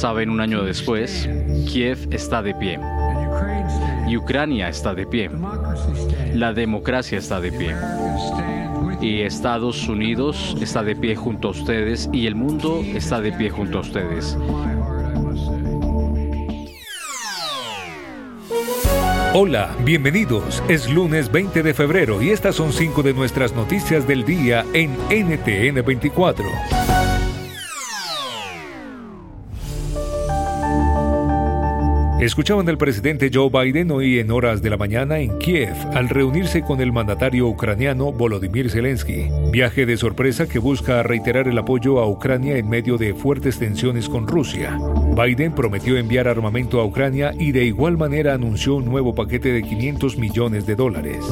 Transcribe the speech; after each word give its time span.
Saben, 0.00 0.30
un 0.30 0.40
año 0.40 0.64
después, 0.64 1.28
Kiev 1.70 2.08
está 2.10 2.40
de 2.40 2.54
pie. 2.54 2.80
Y 4.08 4.16
Ucrania 4.16 4.70
está 4.70 4.94
de 4.94 5.06
pie. 5.06 5.30
La 6.32 6.54
democracia 6.54 7.18
está 7.18 7.38
de 7.38 7.52
pie. 7.52 7.74
Y 9.02 9.20
Estados 9.20 9.86
Unidos 9.88 10.56
está 10.58 10.82
de 10.82 10.96
pie 10.96 11.16
junto 11.16 11.48
a 11.48 11.50
ustedes 11.50 12.08
y 12.14 12.26
el 12.26 12.34
mundo 12.34 12.82
está 12.82 13.20
de 13.20 13.30
pie 13.32 13.50
junto 13.50 13.76
a 13.76 13.80
ustedes. 13.82 14.38
Hola, 19.34 19.76
bienvenidos. 19.84 20.62
Es 20.66 20.90
lunes 20.90 21.30
20 21.30 21.62
de 21.62 21.74
febrero 21.74 22.22
y 22.22 22.30
estas 22.30 22.56
son 22.56 22.72
cinco 22.72 23.02
de 23.02 23.12
nuestras 23.12 23.52
noticias 23.52 24.08
del 24.08 24.24
día 24.24 24.64
en 24.72 24.92
NTN 25.10 25.84
24. 25.84 26.46
Escuchaban 32.20 32.68
al 32.68 32.76
presidente 32.76 33.30
Joe 33.32 33.48
Biden 33.48 33.90
hoy 33.90 34.18
en 34.18 34.30
horas 34.30 34.60
de 34.60 34.68
la 34.68 34.76
mañana 34.76 35.20
en 35.20 35.38
Kiev 35.38 35.74
al 35.94 36.10
reunirse 36.10 36.60
con 36.60 36.82
el 36.82 36.92
mandatario 36.92 37.48
ucraniano 37.48 38.12
Volodymyr 38.12 38.70
Zelensky. 38.70 39.30
Viaje 39.50 39.86
de 39.86 39.96
sorpresa 39.96 40.46
que 40.46 40.58
busca 40.58 41.02
reiterar 41.02 41.48
el 41.48 41.56
apoyo 41.56 41.98
a 41.98 42.06
Ucrania 42.06 42.58
en 42.58 42.68
medio 42.68 42.98
de 42.98 43.14
fuertes 43.14 43.58
tensiones 43.58 44.06
con 44.06 44.28
Rusia. 44.28 44.78
Biden 45.16 45.54
prometió 45.54 45.96
enviar 45.96 46.28
armamento 46.28 46.78
a 46.78 46.84
Ucrania 46.84 47.32
y 47.38 47.52
de 47.52 47.64
igual 47.64 47.96
manera 47.96 48.34
anunció 48.34 48.74
un 48.74 48.84
nuevo 48.84 49.14
paquete 49.14 49.50
de 49.50 49.62
500 49.62 50.18
millones 50.18 50.66
de 50.66 50.76
dólares. 50.76 51.24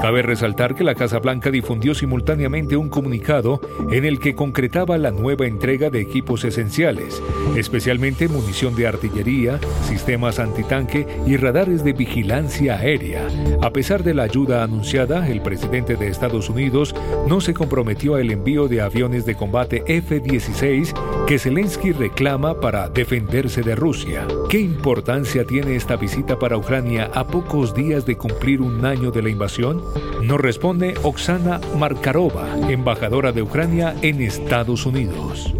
Cabe 0.00 0.22
resaltar 0.22 0.74
que 0.74 0.82
la 0.82 0.94
Casa 0.94 1.18
Blanca 1.18 1.50
difundió 1.50 1.94
simultáneamente 1.94 2.74
un 2.74 2.88
comunicado 2.88 3.60
en 3.90 4.06
el 4.06 4.18
que 4.18 4.34
concretaba 4.34 4.96
la 4.96 5.10
nueva 5.10 5.46
entrega 5.46 5.90
de 5.90 6.00
equipos 6.00 6.42
esenciales, 6.44 7.22
especialmente 7.54 8.26
munición 8.26 8.74
de 8.74 8.86
artillería, 8.86 9.60
sistemas 9.82 10.38
antitanque 10.38 11.06
y 11.26 11.36
radares 11.36 11.84
de 11.84 11.92
vigilancia 11.92 12.78
aérea. 12.78 13.28
A 13.60 13.70
pesar 13.70 14.02
de 14.02 14.14
la 14.14 14.22
ayuda 14.22 14.62
anunciada, 14.62 15.28
el 15.28 15.42
presidente 15.42 15.96
de 15.96 16.08
Estados 16.08 16.48
Unidos 16.48 16.94
no 17.28 17.42
se 17.42 17.52
comprometió 17.52 18.14
al 18.14 18.30
envío 18.30 18.68
de 18.68 18.80
aviones 18.80 19.26
de 19.26 19.34
combate 19.34 19.84
F-16 19.86 20.94
que 21.30 21.38
Zelensky 21.38 21.92
reclama 21.92 22.58
para 22.58 22.88
defenderse 22.88 23.62
de 23.62 23.76
Rusia. 23.76 24.26
¿Qué 24.48 24.58
importancia 24.58 25.44
tiene 25.44 25.76
esta 25.76 25.94
visita 25.94 26.40
para 26.40 26.56
Ucrania 26.56 27.08
a 27.14 27.24
pocos 27.24 27.72
días 27.72 28.04
de 28.04 28.16
cumplir 28.16 28.60
un 28.60 28.84
año 28.84 29.12
de 29.12 29.22
la 29.22 29.28
invasión? 29.28 29.80
Nos 30.24 30.40
responde 30.40 30.94
Oksana 31.04 31.60
Markarova, 31.78 32.48
embajadora 32.68 33.30
de 33.30 33.42
Ucrania 33.42 33.94
en 34.02 34.20
Estados 34.22 34.86
Unidos. 34.86 35.54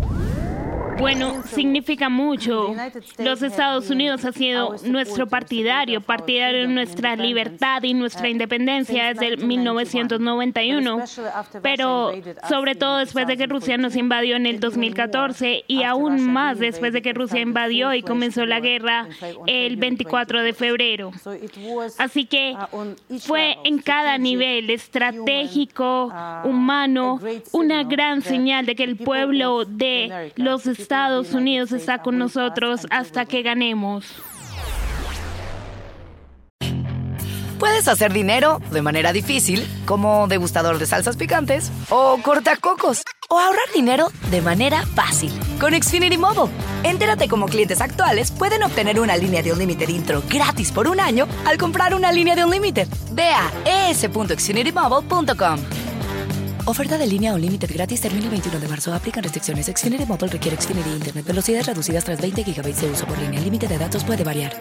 Bueno, 1.00 1.42
significa 1.44 2.10
mucho. 2.10 2.74
Los 3.18 3.42
Estados 3.42 3.88
Unidos 3.88 4.22
ha 4.26 4.32
sido 4.32 4.76
nuestro 4.84 5.26
partidario, 5.26 6.02
partidario 6.02 6.60
de 6.60 6.68
nuestra 6.68 7.16
libertad 7.16 7.82
y 7.82 7.94
nuestra 7.94 8.28
independencia 8.28 9.14
desde 9.14 9.38
1991, 9.38 11.04
pero 11.62 12.12
sobre 12.50 12.74
todo 12.74 12.98
después 12.98 13.26
de 13.26 13.38
que 13.38 13.46
Rusia 13.46 13.78
nos 13.78 13.96
invadió 13.96 14.36
en 14.36 14.44
el 14.44 14.60
2014 14.60 15.64
y 15.66 15.84
aún 15.84 16.30
más 16.30 16.58
después 16.58 16.92
de 16.92 17.00
que 17.00 17.14
Rusia 17.14 17.40
invadió 17.40 17.94
y 17.94 18.02
comenzó 18.02 18.44
la 18.44 18.60
guerra 18.60 19.08
el 19.46 19.76
24 19.76 20.42
de 20.42 20.52
febrero. 20.52 21.12
Así 21.96 22.26
que 22.26 22.56
fue 23.20 23.56
en 23.64 23.78
cada 23.78 24.18
nivel 24.18 24.68
estratégico, 24.68 26.12
humano, 26.44 27.18
una 27.52 27.84
gran 27.84 28.20
señal 28.20 28.66
de 28.66 28.74
que 28.74 28.84
el 28.84 28.96
pueblo 28.96 29.64
de 29.64 30.32
los 30.36 30.66
Estados 30.66 30.89
Estados 30.90 31.34
Unidos 31.34 31.70
está 31.70 31.98
con 31.98 32.18
nosotros 32.18 32.84
hasta 32.90 33.24
que 33.24 33.42
ganemos. 33.42 34.06
Puedes 37.60 37.86
hacer 37.86 38.12
dinero 38.12 38.60
de 38.72 38.82
manera 38.82 39.12
difícil, 39.12 39.64
como 39.86 40.26
degustador 40.26 40.80
de 40.80 40.86
salsas 40.86 41.16
picantes, 41.16 41.70
o 41.90 42.18
cortacocos, 42.20 43.04
o 43.28 43.38
ahorrar 43.38 43.70
dinero 43.72 44.08
de 44.32 44.40
manera 44.40 44.84
fácil 44.96 45.30
con 45.60 45.80
Xfinity 45.80 46.18
Mobile. 46.18 46.52
Entérate 46.82 47.28
cómo 47.28 47.46
clientes 47.46 47.80
actuales 47.80 48.32
pueden 48.32 48.64
obtener 48.64 48.98
una 48.98 49.16
línea 49.16 49.44
de 49.44 49.52
un 49.52 49.60
límite 49.60 49.88
intro 49.88 50.24
gratis 50.28 50.72
por 50.72 50.88
un 50.88 50.98
año 50.98 51.28
al 51.46 51.56
comprar 51.56 51.94
una 51.94 52.10
línea 52.10 52.34
de 52.34 52.44
un 52.44 52.50
límite. 52.50 52.88
Ve 53.12 53.30
a 53.30 53.90
es.xfinitymobile.com. 53.90 55.89
Oferta 56.66 56.98
de 56.98 57.06
línea 57.06 57.32
o 57.34 57.38
límite 57.38 57.66
gratis 57.66 58.00
termina 58.00 58.24
el 58.24 58.30
21 58.30 58.60
de 58.60 58.68
marzo. 58.68 58.92
Aplican 58.92 59.22
restricciones. 59.22 59.66
Xfinity 59.66 60.06
Mobile 60.06 60.28
requiere 60.28 60.56
Xfinity 60.56 60.90
Internet. 60.90 61.26
Velocidades 61.26 61.66
reducidas 61.66 62.04
tras 62.04 62.20
20 62.20 62.42
GB 62.42 62.74
de 62.74 62.90
uso 62.90 63.06
por 63.06 63.18
línea. 63.18 63.38
El 63.38 63.44
límite 63.44 63.66
de 63.66 63.78
datos 63.78 64.04
puede 64.04 64.24
variar. 64.24 64.52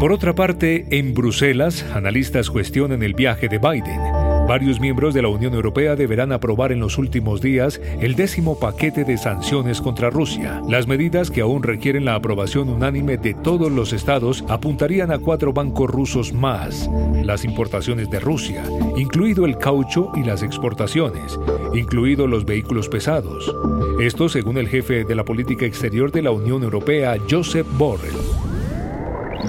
Por 0.00 0.12
otra 0.12 0.34
parte, 0.34 0.86
en 0.90 1.14
Bruselas, 1.14 1.82
analistas 1.94 2.50
cuestionan 2.50 3.02
el 3.02 3.14
viaje 3.14 3.48
de 3.48 3.58
Biden. 3.58 4.23
Varios 4.46 4.78
miembros 4.78 5.14
de 5.14 5.22
la 5.22 5.28
Unión 5.28 5.54
Europea 5.54 5.96
deberán 5.96 6.30
aprobar 6.30 6.70
en 6.70 6.78
los 6.78 6.98
últimos 6.98 7.40
días 7.40 7.80
el 8.00 8.14
décimo 8.14 8.58
paquete 8.58 9.04
de 9.04 9.16
sanciones 9.16 9.80
contra 9.80 10.10
Rusia. 10.10 10.60
Las 10.68 10.86
medidas 10.86 11.30
que 11.30 11.40
aún 11.40 11.62
requieren 11.62 12.04
la 12.04 12.14
aprobación 12.14 12.68
unánime 12.68 13.16
de 13.16 13.32
todos 13.32 13.72
los 13.72 13.94
estados 13.94 14.44
apuntarían 14.48 15.10
a 15.12 15.18
cuatro 15.18 15.54
bancos 15.54 15.90
rusos 15.90 16.34
más, 16.34 16.90
las 17.22 17.44
importaciones 17.46 18.10
de 18.10 18.20
Rusia, 18.20 18.64
incluido 18.98 19.46
el 19.46 19.56
caucho 19.56 20.12
y 20.14 20.22
las 20.24 20.42
exportaciones, 20.42 21.40
incluidos 21.72 22.28
los 22.28 22.44
vehículos 22.44 22.90
pesados. 22.90 23.50
Esto 23.98 24.28
según 24.28 24.58
el 24.58 24.68
jefe 24.68 25.04
de 25.04 25.14
la 25.14 25.24
política 25.24 25.64
exterior 25.64 26.12
de 26.12 26.20
la 26.20 26.32
Unión 26.32 26.62
Europea, 26.62 27.16
Joseph 27.30 27.66
Borrell. 27.78 28.12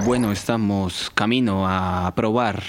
Bueno, 0.06 0.32
estamos 0.32 1.10
camino 1.14 1.66
a 1.66 2.06
aprobar 2.06 2.62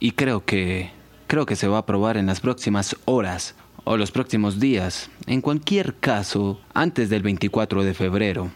y 0.00 0.10
creo 0.12 0.44
que 0.44 0.97
creo 1.28 1.46
que 1.46 1.54
se 1.54 1.68
va 1.68 1.76
a 1.76 1.80
aprobar 1.80 2.16
en 2.16 2.26
las 2.26 2.40
próximas 2.40 2.96
horas 3.04 3.54
o 3.84 3.96
los 3.96 4.10
próximos 4.10 4.58
días, 4.58 5.08
en 5.26 5.40
cualquier 5.40 5.94
caso, 5.94 6.60
antes 6.74 7.08
del 7.10 7.22
24 7.22 7.84
de 7.84 7.94
febrero. 7.94 8.50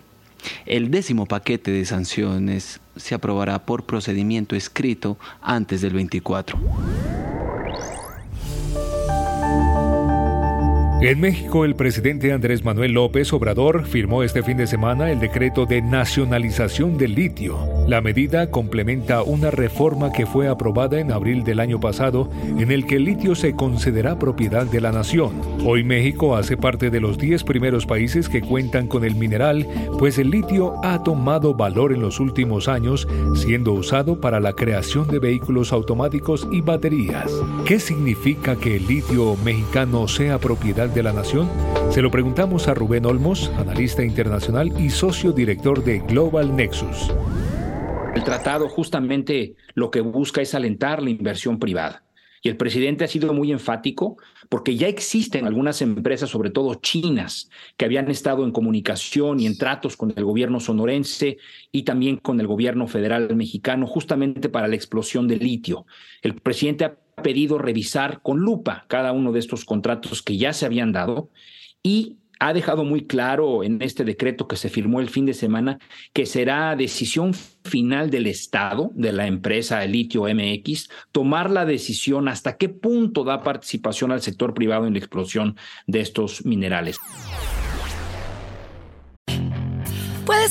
El 0.66 0.90
décimo 0.90 1.26
paquete 1.26 1.70
de 1.70 1.84
sanciones 1.84 2.80
se 2.96 3.14
aprobará 3.14 3.64
por 3.64 3.84
procedimiento 3.84 4.56
escrito 4.56 5.16
antes 5.40 5.80
del 5.82 5.92
24. 5.92 6.58
En 11.02 11.20
México, 11.20 11.64
el 11.64 11.74
presidente 11.74 12.32
Andrés 12.32 12.64
Manuel 12.64 12.92
López 12.92 13.32
Obrador 13.32 13.86
firmó 13.86 14.22
este 14.22 14.42
fin 14.42 14.56
de 14.56 14.66
semana 14.66 15.10
el 15.10 15.18
decreto 15.18 15.66
de 15.66 15.82
nacionalización 15.82 16.96
del 16.96 17.14
litio. 17.16 17.58
La 17.86 18.00
medida 18.00 18.48
complementa 18.48 19.22
una 19.22 19.50
reforma 19.50 20.12
que 20.12 20.24
fue 20.24 20.48
aprobada 20.48 21.00
en 21.00 21.10
abril 21.10 21.42
del 21.42 21.58
año 21.58 21.80
pasado 21.80 22.30
en 22.44 22.70
el 22.70 22.86
que 22.86 22.96
el 22.96 23.04
litio 23.04 23.34
se 23.34 23.54
considera 23.56 24.18
propiedad 24.20 24.66
de 24.66 24.80
la 24.80 24.92
nación. 24.92 25.32
Hoy 25.66 25.82
México 25.82 26.36
hace 26.36 26.56
parte 26.56 26.90
de 26.90 27.00
los 27.00 27.18
10 27.18 27.42
primeros 27.42 27.84
países 27.84 28.28
que 28.28 28.40
cuentan 28.40 28.86
con 28.86 29.04
el 29.04 29.16
mineral, 29.16 29.66
pues 29.98 30.18
el 30.18 30.30
litio 30.30 30.74
ha 30.84 31.02
tomado 31.02 31.54
valor 31.54 31.92
en 31.92 32.00
los 32.00 32.20
últimos 32.20 32.68
años, 32.68 33.08
siendo 33.34 33.72
usado 33.72 34.20
para 34.20 34.38
la 34.38 34.52
creación 34.52 35.08
de 35.08 35.18
vehículos 35.18 35.72
automáticos 35.72 36.46
y 36.52 36.60
baterías. 36.60 37.32
¿Qué 37.66 37.80
significa 37.80 38.54
que 38.56 38.76
el 38.76 38.86
litio 38.86 39.36
mexicano 39.44 40.06
sea 40.06 40.38
propiedad 40.38 40.88
de 40.88 41.02
la 41.02 41.12
Nación? 41.12 41.48
Se 41.90 42.00
lo 42.00 42.12
preguntamos 42.12 42.68
a 42.68 42.74
Rubén 42.74 43.06
Olmos, 43.06 43.50
analista 43.58 44.04
internacional 44.04 44.72
y 44.80 44.88
socio 44.90 45.32
director 45.32 45.82
de 45.82 45.98
Global 45.98 46.54
Nexus. 46.54 47.12
El 48.14 48.24
tratado 48.24 48.68
justamente 48.68 49.54
lo 49.74 49.90
que 49.90 50.02
busca 50.02 50.42
es 50.42 50.54
alentar 50.54 51.02
la 51.02 51.10
inversión 51.10 51.58
privada. 51.58 52.04
Y 52.42 52.48
el 52.48 52.56
presidente 52.56 53.04
ha 53.04 53.08
sido 53.08 53.32
muy 53.32 53.52
enfático 53.52 54.16
porque 54.48 54.76
ya 54.76 54.88
existen 54.88 55.46
algunas 55.46 55.80
empresas, 55.80 56.28
sobre 56.28 56.50
todo 56.50 56.74
chinas, 56.74 57.48
que 57.76 57.84
habían 57.84 58.10
estado 58.10 58.44
en 58.44 58.50
comunicación 58.50 59.40
y 59.40 59.46
en 59.46 59.56
tratos 59.56 59.96
con 59.96 60.12
el 60.14 60.24
gobierno 60.24 60.60
sonorense 60.60 61.38
y 61.70 61.84
también 61.84 62.16
con 62.16 62.40
el 62.40 62.48
gobierno 62.48 62.86
federal 62.88 63.34
mexicano, 63.34 63.86
justamente 63.86 64.48
para 64.48 64.68
la 64.68 64.74
explosión 64.74 65.28
del 65.28 65.38
litio. 65.38 65.86
El 66.20 66.34
presidente 66.34 66.84
ha 66.84 66.96
pedido 67.22 67.58
revisar 67.58 68.20
con 68.22 68.40
lupa 68.40 68.84
cada 68.88 69.12
uno 69.12 69.32
de 69.32 69.38
estos 69.38 69.64
contratos 69.64 70.20
que 70.20 70.36
ya 70.36 70.52
se 70.52 70.66
habían 70.66 70.92
dado 70.92 71.30
y 71.82 72.18
ha 72.42 72.52
dejado 72.52 72.82
muy 72.82 73.06
claro 73.06 73.62
en 73.62 73.80
este 73.82 74.02
decreto 74.02 74.48
que 74.48 74.56
se 74.56 74.68
firmó 74.68 74.98
el 74.98 75.08
fin 75.08 75.26
de 75.26 75.32
semana 75.32 75.78
que 76.12 76.26
será 76.26 76.74
decisión 76.74 77.34
final 77.34 78.10
del 78.10 78.26
Estado, 78.26 78.90
de 78.94 79.12
la 79.12 79.28
empresa 79.28 79.86
Litio 79.86 80.24
MX, 80.24 80.88
tomar 81.12 81.52
la 81.52 81.64
decisión 81.64 82.26
hasta 82.26 82.56
qué 82.56 82.68
punto 82.68 83.22
da 83.22 83.44
participación 83.44 84.10
al 84.10 84.22
sector 84.22 84.54
privado 84.54 84.88
en 84.88 84.94
la 84.94 84.98
explosión 84.98 85.56
de 85.86 86.00
estos 86.00 86.44
minerales 86.44 86.98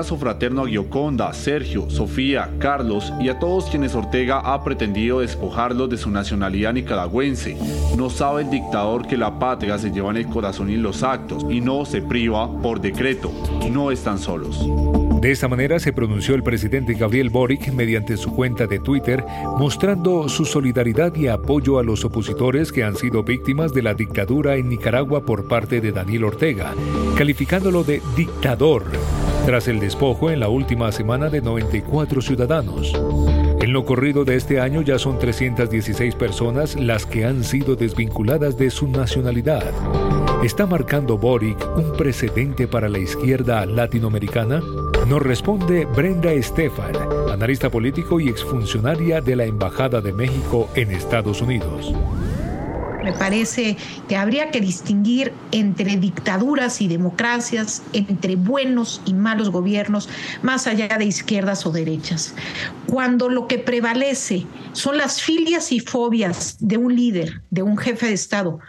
Abrazo 0.00 0.16
fraterno 0.16 0.62
a 0.62 0.66
Gioconda, 0.66 1.30
Sergio, 1.34 1.90
Sofía, 1.90 2.50
Carlos 2.58 3.12
y 3.20 3.28
a 3.28 3.38
todos 3.38 3.66
quienes 3.66 3.94
Ortega 3.94 4.38
ha 4.38 4.64
pretendido 4.64 5.20
despojarlos 5.20 5.90
de 5.90 5.98
su 5.98 6.10
nacionalidad 6.10 6.72
nicaragüense. 6.72 7.58
No 7.98 8.08
sabe 8.08 8.40
el 8.40 8.50
dictador 8.50 9.06
que 9.06 9.18
la 9.18 9.38
patria 9.38 9.76
se 9.76 9.90
lleva 9.90 10.08
en 10.08 10.16
el 10.16 10.26
corazón 10.26 10.70
y 10.70 10.74
en 10.76 10.82
los 10.82 11.02
actos 11.02 11.44
y 11.50 11.60
no 11.60 11.84
se 11.84 12.00
priva 12.00 12.50
por 12.62 12.80
decreto. 12.80 13.30
No 13.70 13.90
están 13.90 14.18
solos. 14.18 14.66
De 15.20 15.32
esta 15.32 15.48
manera 15.48 15.78
se 15.78 15.92
pronunció 15.92 16.34
el 16.34 16.42
presidente 16.42 16.94
Gabriel 16.94 17.28
Boric 17.28 17.70
mediante 17.70 18.16
su 18.16 18.34
cuenta 18.34 18.66
de 18.66 18.78
Twitter, 18.78 19.22
mostrando 19.58 20.30
su 20.30 20.46
solidaridad 20.46 21.14
y 21.14 21.28
apoyo 21.28 21.78
a 21.78 21.82
los 21.82 22.06
opositores 22.06 22.72
que 22.72 22.84
han 22.84 22.96
sido 22.96 23.22
víctimas 23.22 23.74
de 23.74 23.82
la 23.82 23.92
dictadura 23.92 24.56
en 24.56 24.70
Nicaragua 24.70 25.26
por 25.26 25.46
parte 25.46 25.82
de 25.82 25.92
Daniel 25.92 26.24
Ortega, 26.24 26.72
calificándolo 27.18 27.84
de 27.84 28.00
dictador 28.16 28.84
tras 29.44 29.68
el 29.68 29.80
despojo 29.80 30.30
en 30.30 30.40
la 30.40 30.48
última 30.48 30.92
semana 30.92 31.28
de 31.28 31.40
94 31.40 32.20
ciudadanos. 32.22 32.92
En 33.60 33.72
lo 33.72 33.84
corrido 33.84 34.24
de 34.24 34.36
este 34.36 34.60
año 34.60 34.82
ya 34.82 34.98
son 34.98 35.18
316 35.18 36.14
personas 36.14 36.76
las 36.76 37.06
que 37.06 37.24
han 37.24 37.44
sido 37.44 37.76
desvinculadas 37.76 38.56
de 38.56 38.70
su 38.70 38.88
nacionalidad. 38.88 39.64
¿Está 40.42 40.66
marcando 40.66 41.18
Boric 41.18 41.58
un 41.76 41.92
precedente 41.92 42.66
para 42.66 42.88
la 42.88 42.98
izquierda 42.98 43.66
latinoamericana? 43.66 44.62
Nos 45.06 45.22
responde 45.22 45.84
Brenda 45.84 46.32
Estefan, 46.32 46.94
analista 47.30 47.68
político 47.70 48.20
y 48.20 48.28
exfuncionaria 48.28 49.20
de 49.20 49.36
la 49.36 49.44
Embajada 49.44 50.00
de 50.00 50.12
México 50.12 50.68
en 50.74 50.90
Estados 50.90 51.42
Unidos. 51.42 51.92
Me 53.02 53.12
parece 53.12 53.76
que 54.08 54.16
habría 54.16 54.50
que 54.50 54.60
distinguir 54.60 55.32
entre 55.52 55.96
dictaduras 55.96 56.80
y 56.80 56.88
democracias, 56.88 57.82
entre 57.92 58.36
buenos 58.36 59.00
y 59.06 59.14
malos 59.14 59.50
gobiernos, 59.50 60.08
más 60.42 60.66
allá 60.66 60.88
de 60.98 61.06
izquierdas 61.06 61.66
o 61.66 61.72
derechas. 61.72 62.34
Cuando 62.86 63.28
lo 63.28 63.46
que 63.46 63.58
prevalece 63.58 64.46
son 64.72 64.98
las 64.98 65.22
filias 65.22 65.72
y 65.72 65.80
fobias 65.80 66.56
de 66.60 66.76
un 66.76 66.94
líder, 66.94 67.42
de 67.50 67.62
un 67.62 67.76
jefe 67.76 68.06
de 68.06 68.14
Estado 68.14 68.60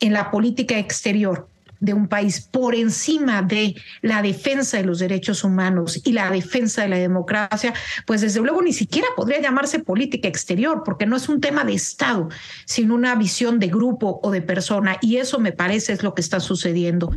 en 0.00 0.12
la 0.12 0.30
política 0.30 0.78
exterior, 0.78 1.48
de 1.80 1.94
un 1.94 2.08
país 2.08 2.40
por 2.40 2.74
encima 2.74 3.42
de 3.42 3.74
la 4.02 4.22
defensa 4.22 4.76
de 4.76 4.84
los 4.84 4.98
derechos 4.98 5.44
humanos 5.44 6.00
y 6.04 6.12
la 6.12 6.30
defensa 6.30 6.82
de 6.82 6.88
la 6.88 6.96
democracia, 6.96 7.74
pues 8.06 8.20
desde 8.20 8.40
luego 8.40 8.62
ni 8.62 8.72
siquiera 8.72 9.08
podría 9.16 9.40
llamarse 9.40 9.78
política 9.78 10.28
exterior, 10.28 10.82
porque 10.84 11.06
no 11.06 11.16
es 11.16 11.28
un 11.28 11.40
tema 11.40 11.64
de 11.64 11.74
Estado, 11.74 12.28
sino 12.64 12.94
una 12.94 13.14
visión 13.14 13.58
de 13.58 13.68
grupo 13.68 14.20
o 14.22 14.30
de 14.30 14.42
persona, 14.42 14.96
y 15.00 15.16
eso 15.16 15.38
me 15.38 15.52
parece 15.52 15.92
es 15.92 16.02
lo 16.02 16.14
que 16.14 16.22
está 16.22 16.40
sucediendo. 16.40 17.10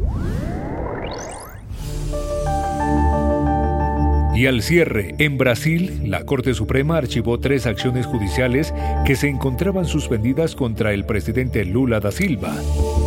Y 4.39 4.47
al 4.47 4.61
cierre, 4.61 5.15
en 5.17 5.37
Brasil, 5.37 5.99
la 6.05 6.23
Corte 6.23 6.53
Suprema 6.53 6.95
archivó 6.95 7.41
tres 7.41 7.65
acciones 7.65 8.05
judiciales 8.05 8.73
que 9.05 9.17
se 9.17 9.27
encontraban 9.27 9.83
suspendidas 9.83 10.55
contra 10.55 10.93
el 10.93 11.05
presidente 11.05 11.65
Lula 11.65 11.99
da 11.99 12.09
Silva. 12.09 12.55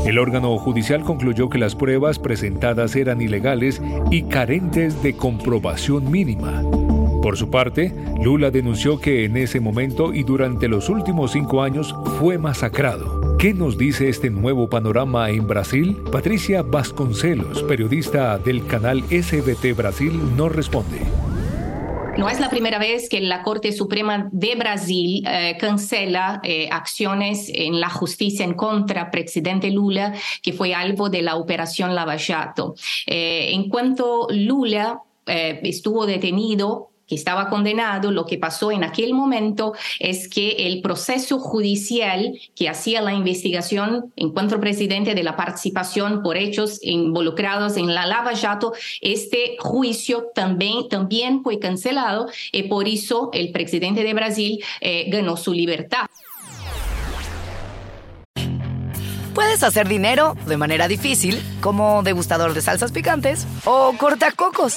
El 0.04 0.18
órgano 0.18 0.58
judicial 0.58 1.00
concluyó 1.04 1.48
que 1.48 1.56
las 1.56 1.74
pruebas 1.74 2.18
presentadas 2.18 2.96
eran 2.96 3.22
ilegales 3.22 3.80
y 4.10 4.24
carentes 4.24 5.02
de 5.02 5.16
comprobación 5.16 6.10
mínima. 6.10 6.64
Por 7.22 7.38
su 7.38 7.48
parte, 7.48 7.94
Lula 8.22 8.50
denunció 8.50 9.00
que 9.00 9.24
en 9.24 9.38
ese 9.38 9.58
momento 9.58 10.12
y 10.12 10.24
durante 10.24 10.68
los 10.68 10.90
últimos 10.90 11.32
cinco 11.32 11.62
años 11.62 11.94
fue 12.18 12.36
masacrado. 12.36 13.38
¿Qué 13.38 13.54
nos 13.54 13.78
dice 13.78 14.10
este 14.10 14.28
nuevo 14.28 14.68
panorama 14.68 15.30
en 15.30 15.46
Brasil? 15.48 15.96
Patricia 16.12 16.60
Vasconcelos, 16.62 17.62
periodista 17.62 18.36
del 18.36 18.66
canal 18.66 19.02
SBT 19.04 19.74
Brasil, 19.74 20.20
nos 20.36 20.54
responde. 20.54 21.21
No 22.16 22.28
es 22.28 22.40
la 22.40 22.50
primera 22.50 22.78
vez 22.78 23.08
que 23.08 23.20
la 23.20 23.42
Corte 23.42 23.72
Suprema 23.72 24.28
de 24.32 24.54
Brasil 24.54 25.24
eh, 25.26 25.56
cancela 25.58 26.40
eh, 26.44 26.68
acciones 26.70 27.50
en 27.52 27.80
la 27.80 27.88
justicia 27.88 28.44
en 28.44 28.54
contra 28.54 29.10
presidente 29.10 29.70
Lula, 29.70 30.14
que 30.42 30.52
fue 30.52 30.74
algo 30.74 31.08
de 31.08 31.22
la 31.22 31.36
operación 31.36 31.94
Lava 31.94 32.18
Jato. 32.18 32.74
Eh, 33.06 33.52
en 33.52 33.68
cuanto 33.68 34.26
Lula 34.30 35.00
estuvo 35.24 36.04
detenido 36.04 36.91
que 37.06 37.14
estaba 37.14 37.48
condenado, 37.48 38.10
lo 38.10 38.26
que 38.26 38.38
pasó 38.38 38.70
en 38.72 38.84
aquel 38.84 39.14
momento 39.14 39.74
es 39.98 40.28
que 40.28 40.66
el 40.66 40.82
proceso 40.82 41.38
judicial 41.38 42.38
que 42.54 42.68
hacía 42.68 43.00
la 43.00 43.12
investigación 43.12 44.12
en 44.16 44.30
cuanto 44.30 44.60
presidente 44.60 45.14
de 45.14 45.22
la 45.22 45.36
participación 45.36 46.22
por 46.22 46.36
hechos 46.36 46.78
involucrados 46.82 47.76
en 47.76 47.94
la 47.94 48.06
lava 48.06 48.36
jato, 48.36 48.72
este 49.00 49.56
juicio 49.58 50.28
también, 50.34 50.88
también 50.88 51.42
fue 51.42 51.58
cancelado 51.58 52.28
y 52.52 52.64
por 52.64 52.88
eso 52.88 53.30
el 53.32 53.52
presidente 53.52 54.04
de 54.04 54.14
Brasil 54.14 54.64
eh, 54.80 55.06
ganó 55.10 55.36
su 55.36 55.52
libertad. 55.52 56.06
Puedes 59.34 59.62
hacer 59.62 59.88
dinero 59.88 60.36
de 60.46 60.58
manera 60.58 60.88
difícil, 60.88 61.42
como 61.62 62.02
degustador 62.02 62.52
de 62.52 62.60
salsas 62.60 62.92
picantes, 62.92 63.46
o 63.64 63.94
cortacocos, 63.96 64.76